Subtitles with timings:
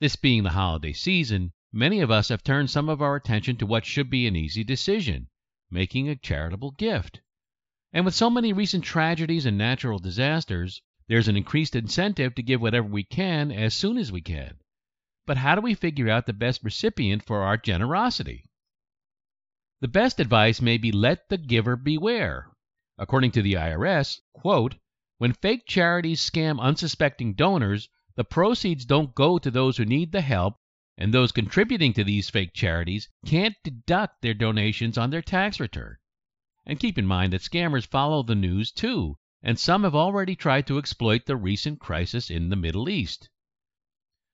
[0.00, 3.66] This being the holiday season, many of us have turned some of our attention to
[3.66, 5.28] what should be an easy decision
[5.70, 7.20] making a charitable gift.
[7.92, 12.60] And with so many recent tragedies and natural disasters, there's an increased incentive to give
[12.60, 14.58] whatever we can as soon as we can.
[15.26, 18.44] But how do we figure out the best recipient for our generosity?
[19.80, 22.50] The best advice may be let the giver beware.
[22.98, 24.76] According to the IRS, quote,
[25.18, 27.88] when fake charities scam unsuspecting donors,
[28.18, 30.56] the proceeds don't go to those who need the help,
[30.96, 35.98] and those contributing to these fake charities can't deduct their donations on their tax return.
[36.66, 40.66] And keep in mind that scammers follow the news too, and some have already tried
[40.66, 43.28] to exploit the recent crisis in the Middle East.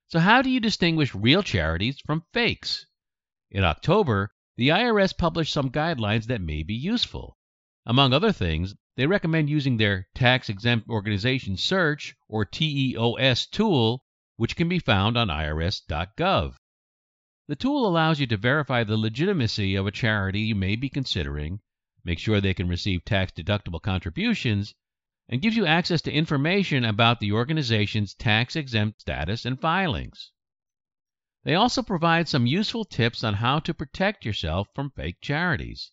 [0.06, 2.86] So, how do you distinguish real charities from fakes?
[3.50, 7.36] In October, the IRS published some guidelines that may be useful.
[7.86, 14.56] Among other things, they recommend using their Tax Exempt Organization Search or TEOS tool, which
[14.56, 16.56] can be found on irs.gov.
[17.46, 21.60] The tool allows you to verify the legitimacy of a charity you may be considering,
[22.02, 24.74] make sure they can receive tax deductible contributions,
[25.28, 30.30] and gives you access to information about the organization's tax exempt status and filings.
[31.42, 35.90] They also provide some useful tips on how to protect yourself from fake charities.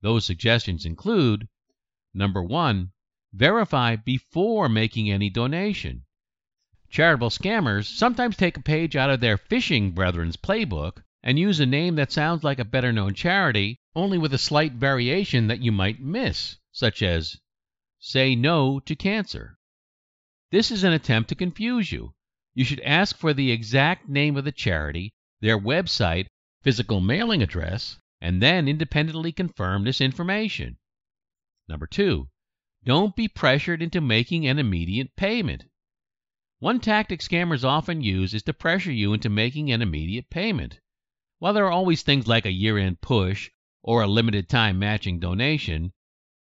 [0.00, 1.48] Those suggestions include
[2.14, 2.92] Number one,
[3.32, 6.04] verify before making any donation.
[6.88, 11.66] Charitable scammers sometimes take a page out of their phishing brethren's playbook and use a
[11.66, 15.72] name that sounds like a better known charity, only with a slight variation that you
[15.72, 17.40] might miss, such as
[17.98, 19.58] Say No to Cancer.
[20.50, 22.14] This is an attempt to confuse you.
[22.54, 26.28] You should ask for the exact name of the charity, their website,
[26.62, 30.76] physical mailing address, and then independently confirm this information.
[31.68, 32.28] Number two,
[32.84, 35.66] don't be pressured into making an immediate payment.
[36.60, 40.80] One tactic scammers often use is to pressure you into making an immediate payment.
[41.38, 43.50] While there are always things like a year end push
[43.82, 45.92] or a limited time matching donation,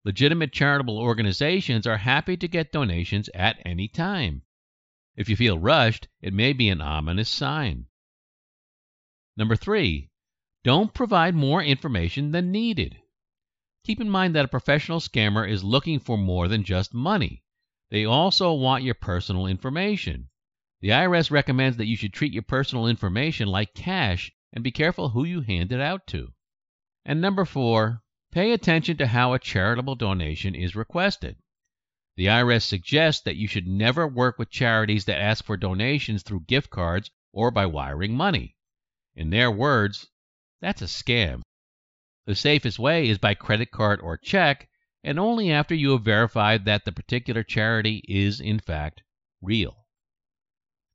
[0.04, 4.42] legitimate charitable organizations are happy to get donations at any time.
[5.16, 7.88] If you feel rushed, it may be an ominous sign.
[9.36, 10.10] Number three,
[10.68, 12.98] don't provide more information than needed.
[13.86, 17.42] Keep in mind that a professional scammer is looking for more than just money.
[17.90, 20.28] They also want your personal information.
[20.82, 25.08] The IRS recommends that you should treat your personal information like cash and be careful
[25.08, 26.34] who you hand it out to.
[27.06, 28.04] And number four,
[28.34, 31.38] pay attention to how a charitable donation is requested.
[32.18, 36.42] The IRS suggests that you should never work with charities that ask for donations through
[36.42, 38.58] gift cards or by wiring money.
[39.16, 40.10] In their words,
[40.62, 41.42] that's a scam.
[42.26, 44.70] The safest way is by credit card or check,
[45.04, 49.04] and only after you have verified that the particular charity is, in fact,
[49.42, 49.86] real.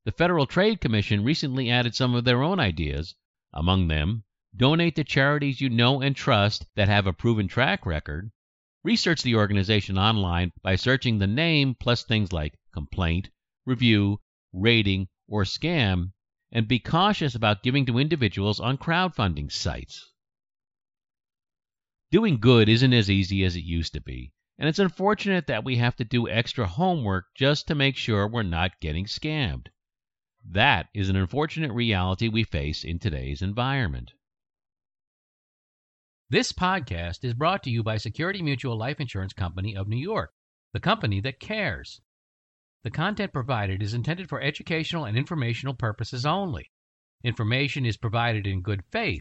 [0.04, 3.14] The Federal Trade Commission recently added some of their own ideas.
[3.52, 4.24] Among them,
[4.54, 8.32] donate to charities you know and trust that have a proven track record.
[8.82, 13.30] Research the organization online by searching the name plus things like complaint,
[13.64, 14.20] review,
[14.52, 16.12] rating, or scam,
[16.52, 20.12] and be cautious about giving to individuals on crowdfunding sites.
[22.10, 25.76] Doing good isn't as easy as it used to be, and it's unfortunate that we
[25.76, 29.68] have to do extra homework just to make sure we're not getting scammed.
[30.44, 34.12] That is an unfortunate reality we face in today's environment.
[36.28, 40.32] This podcast is brought to you by Security Mutual Life Insurance Company of New York,
[40.72, 42.02] the company that cares.
[42.84, 46.70] The content provided is intended for educational and informational purposes only.
[47.22, 49.20] Information is provided in good faith.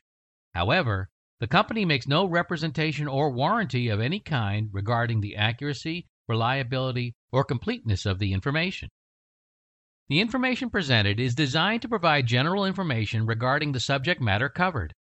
[0.56, 1.10] However,
[1.40, 7.44] the company makes no representation or warranty of any kind regarding the accuracy, reliability, or
[7.44, 8.90] completeness of the information.
[10.08, 14.94] The information presented is designed to provide general information regarding the subject matter covered.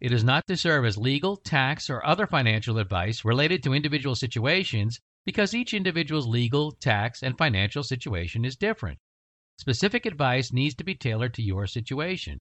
[0.00, 4.14] It is not to serve as legal, tax, or other financial advice related to individual
[4.14, 8.98] situations because each individual's legal, tax, and financial situation is different.
[9.58, 12.38] Specific advice needs to be tailored to your situation.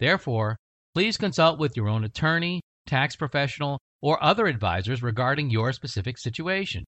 [0.00, 0.56] Therefore,
[0.94, 6.86] please consult with your own attorney, tax professional, or other advisors regarding your specific situation.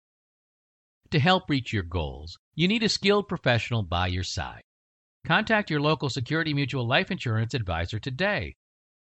[1.11, 4.63] To help reach your goals, you need a skilled professional by your side.
[5.27, 8.55] Contact your local Security Mutual life insurance advisor today.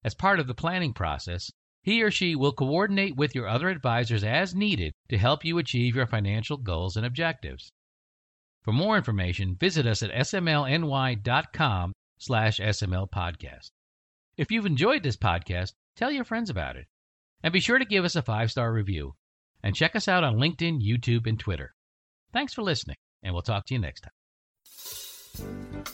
[0.06, 1.52] As part of the planning process,
[1.84, 5.96] he or she will coordinate with your other advisors as needed to help you achieve
[5.96, 7.72] your financial goals and objectives.
[8.64, 13.72] For more information, visit us at smlny.com slash smlpodcast.
[14.38, 16.86] If you've enjoyed this podcast, tell your friends about it.
[17.44, 19.16] And be sure to give us a five-star review.
[19.64, 21.74] And check us out on LinkedIn, YouTube, and Twitter.
[22.34, 25.94] Thanks for listening, and we'll talk to you next time.